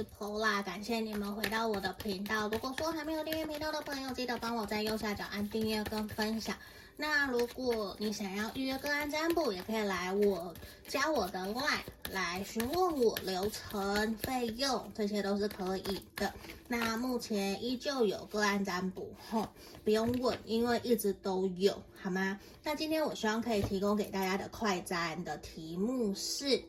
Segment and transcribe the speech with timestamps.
[0.00, 2.48] 是感谢你们回到我的频道。
[2.48, 6.56] 如果说还没有订阅频道的朋友，记得帮我在右下角按订阅跟分享。
[6.96, 10.54] 那如果你想要预约个案占卜，也可以来我
[10.86, 11.80] 加我的 LINE
[12.12, 16.32] 来询问我流程、费用，这些都是可以的。
[16.68, 19.48] 那目前依旧有个案占卜，吼，
[19.84, 22.38] 不用问，因为一直都有，好吗？
[22.62, 26.62] 那今天我希望可以提供给大家的快占的题目是：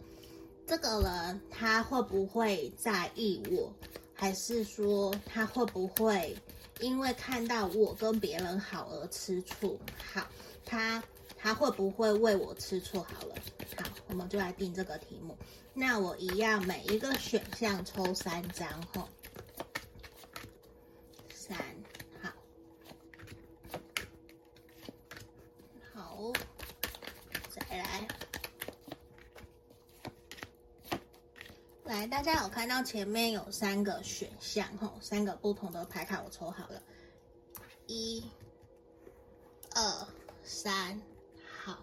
[0.72, 3.74] 这个人他会不会在意我，
[4.14, 6.34] 还是说他会不会？
[6.80, 9.78] 因为看到我跟别人好而吃醋，
[10.14, 10.26] 好，
[10.64, 11.04] 他
[11.38, 13.04] 他会不会为我吃醋？
[13.04, 13.36] 好了，
[13.76, 15.38] 好，我们就来定这个题目。
[15.74, 19.10] 那我一样每一个选项抽三张吼，
[21.36, 21.58] 三，
[22.22, 22.32] 好，
[25.94, 26.32] 好，
[27.50, 28.08] 再来。
[31.92, 36.82] 来，大家有看到前面有三个选项吼，三个不同的牌卡我抽好了，
[37.86, 38.24] 一、
[39.76, 40.08] 二、
[40.42, 41.02] 三，
[41.54, 41.78] 好，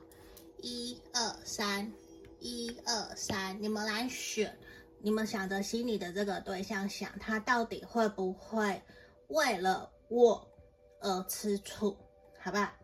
[0.63, 1.93] 一二三，
[2.41, 4.59] 一二三，你们来选，
[5.01, 8.83] 你们想着心里的这个对象，想他到底会不会
[9.27, 10.49] 为了我
[11.01, 11.95] 而吃醋，
[12.41, 12.75] 好吧？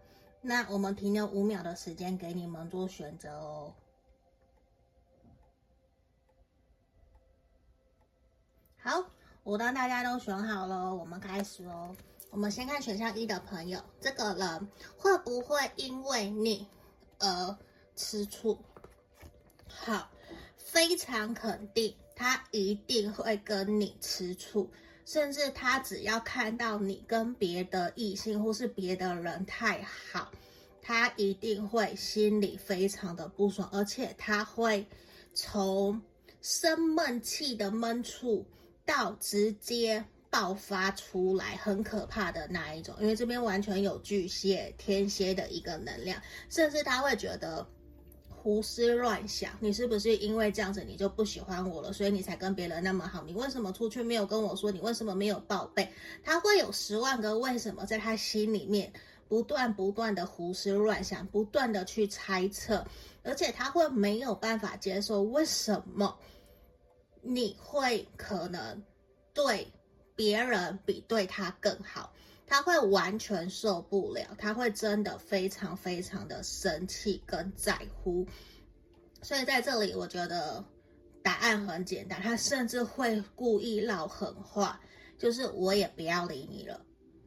[0.43, 3.75] 那我们停留五秒的时间给你们做选择哦。
[8.87, 9.03] 好，
[9.45, 11.95] 我当大家都选好了，我们开始哦。
[12.31, 16.67] 我们先看选项一的朋友，这个人会不会因为你
[17.19, 17.59] 而
[17.95, 18.59] 吃醋？
[19.69, 20.11] 好，
[20.57, 24.71] 非常肯定，他一定会跟你吃醋，
[25.05, 30.33] 甚至他只要看到你跟别的异性或是别的人太好，
[30.81, 34.87] 他一定会心里非常的不爽，而且他会
[35.35, 36.01] 从
[36.41, 38.47] 生闷气的闷处。
[38.87, 47.67] 到直接爆发出来，很可怕的那一种，因为这边完全有巨蟹、天蝎的一个能量，甚至他会觉得
[48.29, 53.23] 胡思乱想，你是不是因为这样子你就不喜欢我了，所以你才跟别人那么好？
[53.25, 54.71] 你为什么出去没有跟我说？
[54.71, 55.89] 你为什么没有报备？
[56.23, 58.93] 他会有十万个为什么在他心里面
[59.29, 62.85] 不断不断的胡思乱想，不断的去猜测，
[63.23, 66.19] 而且他会没有办法接受为什么。
[67.25, 68.83] 你会可能
[69.33, 69.73] 对
[70.15, 72.13] 别人比对他更好，
[72.47, 78.27] 他会完全受不了，他会真的非常非常的生气跟在乎。
[79.23, 80.65] 所以在这里，我觉得
[81.23, 84.81] 答案很简单，他甚至会故意撂狠话，
[85.19, 86.81] 就是我也不要理你了。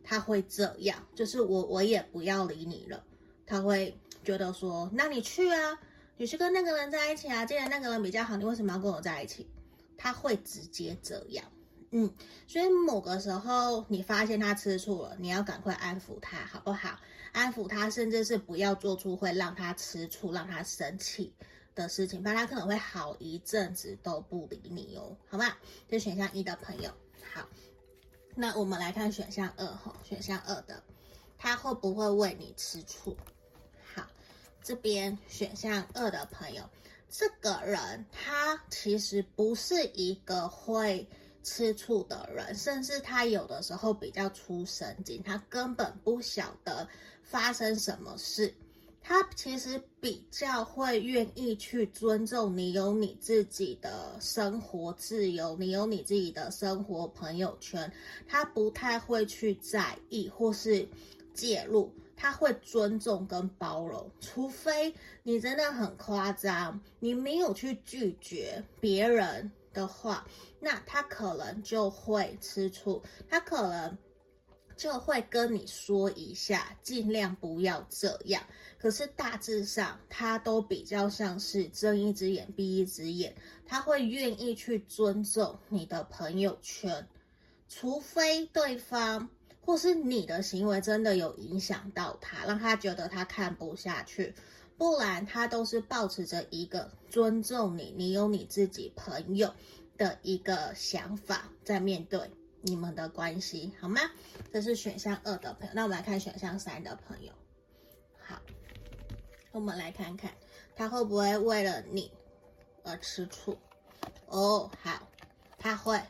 [0.03, 3.03] 他会这样，就是我我也不要理你了。
[3.45, 5.77] 他会觉得说，那你去啊，
[6.15, 9.49] 你去跟那个人在一起啊，既然那个人比较好，你为什么要跟我在一起？
[9.97, 11.43] 他会直接这样，
[11.91, 12.13] 嗯，
[12.47, 16.99] 所以某个时候你发现他吃醋了，你要赶快安抚他，好不好？
[17.33, 21.33] 安抚他，甚至是不要做出会让他吃醋、让他生气
[21.75, 25.57] 的事情，不然他可能会好一阵子都不理你哦，好吧？
[25.87, 26.91] 这选项一的朋友，
[27.33, 27.47] 好，
[28.35, 30.83] 那我们来看选项二哈，选项二的，
[31.37, 33.15] 他会不会为你吃醋？
[33.93, 34.07] 好，
[34.63, 36.63] 这边选项二的朋友。
[37.09, 41.07] 这个人他其实不是一个会
[41.41, 46.87] 吃醋的人，甚至他有的时候比较粗神经，他根本不晓得
[47.23, 48.53] 发生什么事。
[49.01, 57.89] 他其实比较会愿意去尊重你，有你自己的生活自由，你有你自己的生活朋友圈，
[58.27, 60.85] 他不太会去在意或是
[61.33, 61.89] 介入。
[62.19, 70.27] 他会尊重跟包容，除非你真的很夸张，你没有去拒绝别人的话，
[70.59, 73.95] 那他可能就会吃醋，他可能
[74.75, 78.43] 就会跟你说一下，尽量不要这样。
[78.79, 83.35] 可是大致上，他都比较像是睁一只眼闭一只眼，
[83.65, 87.07] 他会愿意去尊重你的朋友圈，
[87.69, 89.29] 除非对方。
[89.67, 94.33] 或是你的行为真的有影响到他，让他觉得他看不下去，
[94.77, 99.53] 不然他都是抱持着一个尊重你，你有你自己朋友
[99.97, 102.31] 的一个想法在面对
[102.61, 103.99] 你们的关系，好吗？
[104.53, 107.33] 这是选项二的朋友，那我们来看选项三的朋友。
[108.17, 108.41] 好，
[109.51, 110.31] 我们来看看
[110.77, 112.09] 他会不会为了你
[112.85, 113.57] 而吃醋。
[114.27, 115.05] 哦，好，
[115.57, 116.01] 他会。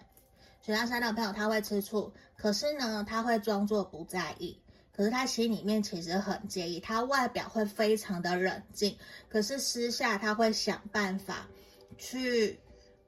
[0.67, 2.11] 其他三的朋友他会吃醋。
[2.35, 4.61] 可是呢，他会装作不在意，
[4.91, 6.77] 可是他心里面其实很介意。
[6.77, 8.97] 他外表会非常的冷静，
[9.29, 11.47] 可是私下他会想办法
[11.97, 12.59] 去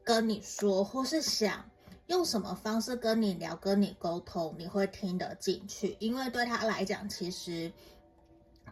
[0.05, 1.69] 跟你说，或是想
[2.07, 5.97] 用什么方式跟你聊、跟你沟通，你会听得进去。
[5.99, 7.69] 因为对他来讲，其实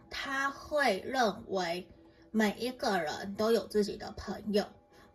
[0.08, 1.86] 他会认为
[2.30, 4.64] 每一个人都有自己的朋友，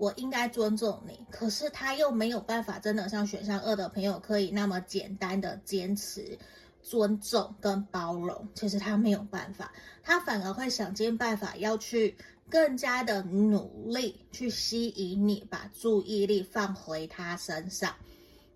[0.04, 1.26] 我应该尊重你。
[1.32, 6.38] 可是他又没有办法真的像选项二的朋友可以那么简单的坚持。
[6.86, 9.72] 尊重跟包容，其实他没有办法，
[10.04, 12.14] 他反而会想尽办法要去
[12.50, 17.96] 更加的努力去吸引你，把注意力放回他身上。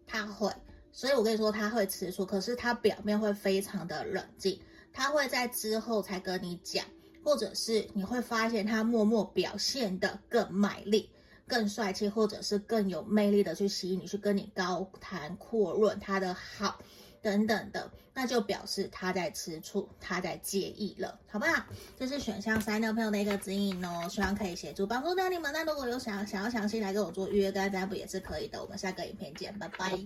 [0.06, 0.52] 他会，
[0.92, 4.60] 所以我跟你说他会吃醋，可是他表面会非常的冷静，
[4.92, 6.86] 他会在之后才跟你讲，
[7.24, 11.10] 或者是你会发现他默默表现的更卖力、
[11.48, 16.80] 更帅气，或者是更有魅力的去吸引你，去跟你高谈阔论他的好。
[17.20, 21.66] 等等的，那就表示他在吃醋，他在介意了，好不好？
[21.98, 25.52] 这是选项三的朋友的一个指引哦，希望可以协助帮助到你们。
[25.52, 28.62] 那如果有想想要详细来跟我做预约跟占卜也是可以的。
[28.62, 30.00] 我们下个影片见，拜拜。